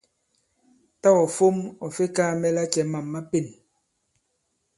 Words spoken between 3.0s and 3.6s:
ma pên.